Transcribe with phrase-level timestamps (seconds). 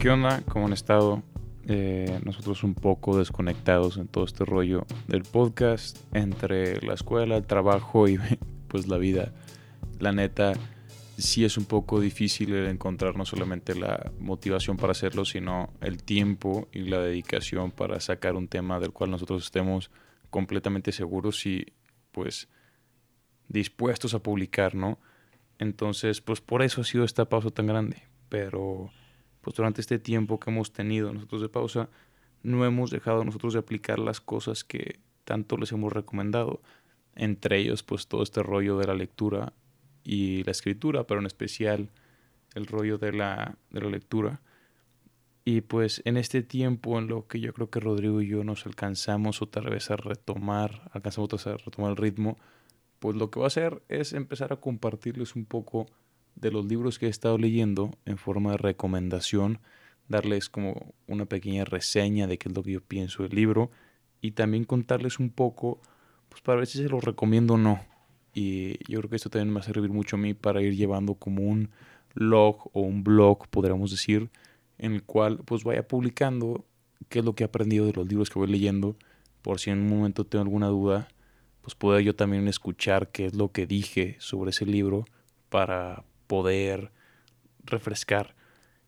[0.00, 0.42] ¿Qué onda?
[0.48, 1.22] ¿Cómo han estado?
[1.68, 7.46] Eh, nosotros un poco desconectados en todo este rollo del podcast entre la escuela, el
[7.46, 8.18] trabajo y
[8.68, 9.34] pues la vida.
[9.98, 10.54] La neta,
[11.18, 16.68] sí es un poco difícil encontrar no solamente la motivación para hacerlo, sino el tiempo
[16.72, 19.90] y la dedicación para sacar un tema del cual nosotros estemos
[20.30, 21.74] completamente seguros y
[22.10, 22.48] pues
[23.48, 24.98] dispuestos a publicar, ¿no?
[25.58, 28.02] Entonces, pues por eso ha sido esta pausa tan grande.
[28.30, 28.90] Pero,
[29.40, 31.88] pues durante este tiempo que hemos tenido nosotros de pausa,
[32.42, 36.60] no hemos dejado nosotros de aplicar las cosas que tanto les hemos recomendado.
[37.16, 39.52] Entre ellos, pues todo este rollo de la lectura
[40.04, 41.90] y la escritura, pero en especial
[42.54, 44.40] el rollo de la, de la lectura.
[45.44, 48.66] Y pues en este tiempo en lo que yo creo que Rodrigo y yo nos
[48.66, 52.38] alcanzamos otra vez a retomar, alcanzamos a retomar el ritmo,
[52.98, 55.86] pues lo que voy a hacer es empezar a compartirles un poco
[56.34, 59.60] de los libros que he estado leyendo en forma de recomendación,
[60.08, 63.70] darles como una pequeña reseña de qué es lo que yo pienso del libro
[64.20, 65.80] y también contarles un poco,
[66.28, 67.80] pues para ver si se los recomiendo o no.
[68.34, 70.76] Y yo creo que esto también me va a servir mucho a mí para ir
[70.76, 71.70] llevando como un
[72.14, 74.30] log o un blog, podríamos decir,
[74.78, 76.64] en el cual pues vaya publicando
[77.08, 78.96] qué es lo que he aprendido de los libros que voy leyendo,
[79.42, 81.08] por si en un momento tengo alguna duda
[81.60, 85.04] pues pueda yo también escuchar qué es lo que dije sobre ese libro
[85.48, 86.92] para poder
[87.64, 88.36] refrescar.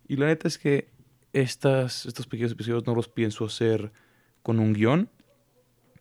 [0.06, 0.86] Y la neta es que
[1.32, 3.90] estas, estos pequeños episodios no los pienso hacer
[4.44, 5.10] con un guion.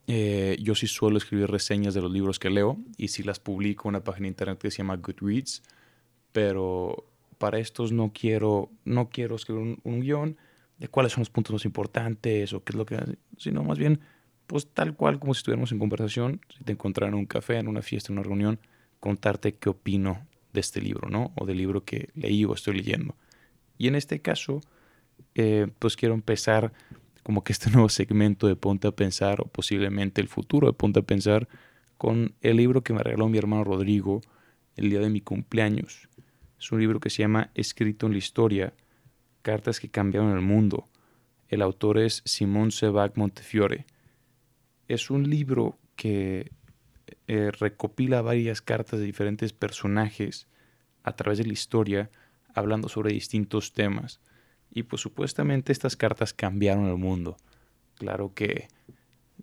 [0.05, 3.87] Eh, yo sí suelo escribir reseñas de los libros que leo y sí las publico
[3.87, 5.63] en una página internet que se llama Goodreads,
[6.31, 7.05] pero
[7.39, 10.37] para estos no quiero, no quiero escribir un, un guion
[10.77, 12.99] de cuáles son los puntos más importantes o qué es lo que,
[13.37, 13.99] sino más bien
[14.45, 17.67] pues tal cual como si estuviéramos en conversación, si te encontrara en un café, en
[17.67, 18.59] una fiesta, en una reunión,
[18.99, 21.31] contarte qué opino de este libro, ¿no?
[21.35, 23.15] O del libro que leí o estoy leyendo.
[23.77, 24.61] Y en este caso,
[25.35, 26.73] eh, pues quiero empezar
[27.23, 30.99] como que este nuevo segmento de Ponte a Pensar, o posiblemente el futuro de Ponte
[30.99, 31.47] a Pensar,
[31.97, 34.21] con el libro que me regaló mi hermano Rodrigo
[34.75, 36.09] el día de mi cumpleaños.
[36.59, 38.73] Es un libro que se llama Escrito en la Historia,
[39.41, 40.87] Cartas que cambiaron el mundo.
[41.47, 43.85] El autor es Simón Sebac Montefiore
[44.93, 46.51] es un libro que
[47.27, 50.47] eh, recopila varias cartas de diferentes personajes
[51.03, 52.09] a través de la historia,
[52.53, 54.19] hablando sobre distintos temas.
[54.71, 57.37] Y pues supuestamente estas cartas cambiaron el mundo.
[57.95, 58.67] Claro que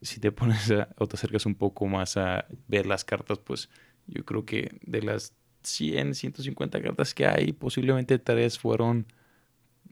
[0.03, 3.69] si te pones o te acercas un poco más a ver las cartas, pues
[4.07, 9.07] yo creo que de las 100, 150 cartas que hay, posiblemente tres fueron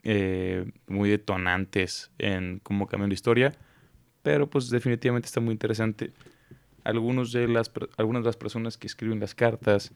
[0.03, 3.57] eh, muy detonantes en cómo cambió la historia
[4.27, 6.11] pero pues definitivamente está muy interesante.
[6.87, 9.91] Algunos de las, algunas de las personas que escriben las cartas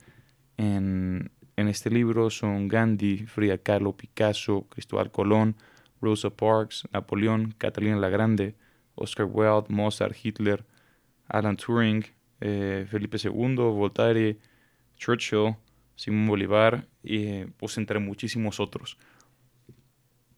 [0.57, 5.56] en, este libro son Gandhi, Frida Kahlo, Picasso, Cristóbal Colón,
[6.02, 8.56] Rosa Parks, Napoleón, Catalina la Grande,
[8.96, 10.66] Oscar Wilde, Mozart, Hitler,
[11.29, 12.03] Alan Turing,
[12.41, 14.38] eh, Felipe II, Voltaire,
[14.97, 15.56] Churchill,
[15.96, 18.97] Simón Bolívar y pues entre muchísimos otros.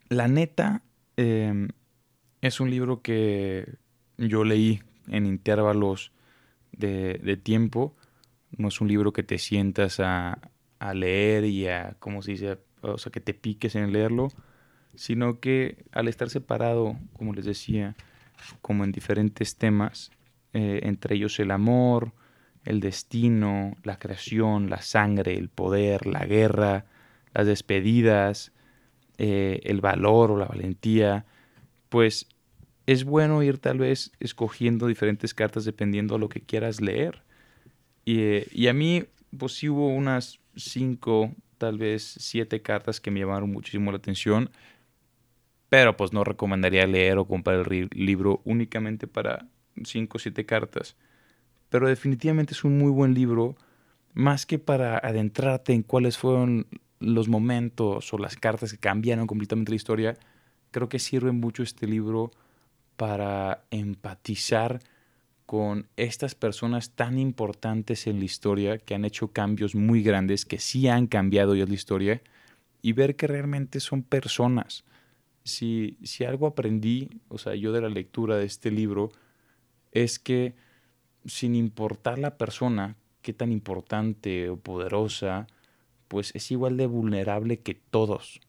[0.08, 0.84] La neta
[1.18, 1.70] em,
[2.42, 3.74] es un libro que
[4.20, 6.12] yo leí en intervalos
[6.78, 7.96] de, tiempo.
[8.58, 10.40] No es un libro que te sientas a,
[10.94, 12.58] leer y a, ¿cómo se dice?
[12.82, 14.28] O sea, que te piques en leerlo,
[14.96, 17.96] sino que al estar separado, como les decía,
[18.62, 20.12] como en diferentes temas,
[20.52, 22.12] eh, entre ellos el amor,
[22.66, 26.86] el destino, la creación, la sangre, el poder, la guerra,
[27.34, 28.52] las despedidas,
[29.18, 31.26] eh, el valor o la valentía,
[31.90, 32.28] pues
[32.86, 37.24] es bueno ir tal vez escogiendo diferentes cartas dependiendo de lo que quieras leer.
[38.06, 39.06] Y, eh, y, a mí,
[39.38, 44.50] pues sí hubo unas cinco, tal vez siete cartas que me llamaron muchísimo la atención.
[45.70, 49.48] Pero pues no recomendaría leer o comprar el libro únicamente para
[49.84, 50.96] cinco o siete cartas.
[51.70, 53.56] Pero definitivamente es un muy buen libro,
[54.14, 56.68] más que para adentrarte en cuáles fueron
[57.00, 60.18] los momentos o las cartas que cambiaron completamente la historia.
[60.70, 62.32] Creo que sirve mucho este libro
[62.96, 64.80] para empatizar
[65.46, 70.60] con estas personas tan importantes en la historia que han hecho cambios muy grandes, que
[70.60, 72.22] sí han cambiado ya la historia,
[72.82, 74.84] y ver que realmente son personas.
[75.44, 79.12] Si, si algo aprendí, o sea, yo de la lectura de este libro,
[79.92, 80.56] es que
[81.26, 85.48] sin importar la persona, qué tan importante o poderosa,
[86.08, 88.42] pues es igual de vulnerable que todos.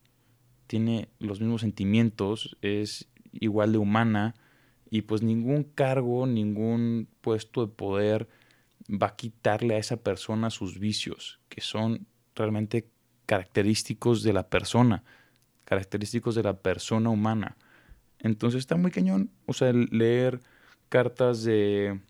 [0.66, 3.08] Tiene los mismos sentimientos, es
[3.40, 4.34] igual de humana
[4.90, 8.28] y pues ningún cargo, ningún puesto de poder
[8.90, 12.88] va a quitarle a esa persona sus vicios, que son realmente
[13.26, 15.02] característicos de la persona.
[15.64, 17.56] característicos de la persona humana.
[18.18, 20.40] Entonces está muy cañón, o sea, leer
[20.90, 22.00] cartas de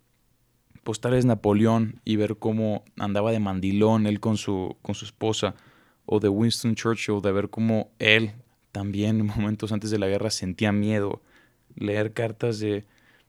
[0.83, 5.55] postales Napoleón y ver cómo andaba de mandilón él con su, con su esposa,
[6.05, 8.33] o de Winston Churchill, de ver cómo él
[8.75, 11.23] también en momentos antes de la guerra sentía miedo.
[11.77, 12.85] Leer cartas de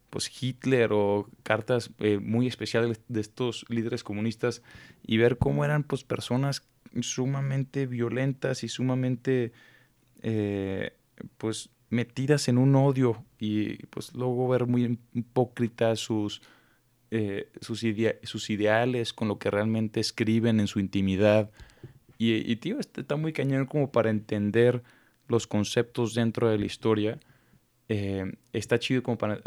[0.09, 4.63] pues, Hitler o cartas eh, muy especiales de estos líderes comunistas
[5.05, 6.63] y ver cómo eran pues, personas
[7.01, 9.51] sumamente violentas y sumamente
[10.21, 10.93] eh,
[11.37, 16.41] pues metidas en un odio y pues luego ver muy hipócritas sus,
[17.11, 21.51] eh, sus, ideales con lo que realmente escriben en su intimidad.
[22.17, 24.83] Y, tío, este está muy cañón como para entender
[25.27, 27.19] los conceptos dentro de la historia.
[27.87, 29.39] Eh, está chido como para,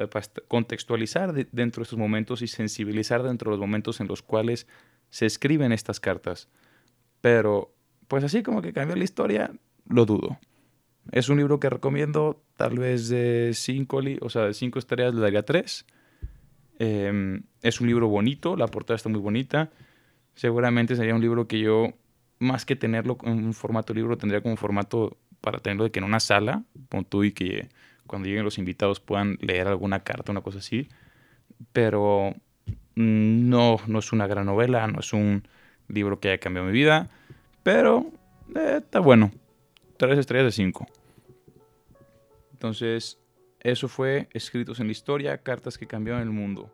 [0.46, 4.66] contextualizar dentro de estos momentos y sensibilizar dentro de los momentos en los cuales
[5.10, 6.48] se escriben estas cartas.
[7.20, 7.74] Pero,
[8.06, 9.52] pues así como que cambió la historia,
[9.88, 10.38] lo dudo.
[11.10, 15.20] Es un libro que recomiendo, tal vez de cinco, o sea, de cinco estrellas le
[15.20, 15.86] daría tres.
[16.78, 19.70] Em, es un libro bonito, la portada está muy bonita.
[20.34, 21.94] Seguramente sería un libro que yo,
[22.38, 25.16] más que tenerlo en un formato libro, tendría como formato
[25.48, 27.70] para tenerlo de que en una sala, con tú y que
[28.06, 30.88] cuando lleguen los invitados puedan leer alguna carta, una cosa así.
[31.72, 32.34] Pero
[32.96, 35.48] mm, no, no es una gran novela, no es un
[35.88, 37.08] libro que haya cambiado mi vida,
[37.62, 38.12] pero
[38.54, 39.30] eh, está bueno.
[39.96, 40.86] Tres estrellas de cinco.
[42.52, 43.18] Entonces,
[43.60, 46.70] eso fue Escritos en la Historia, cartas que cambiaron el mundo.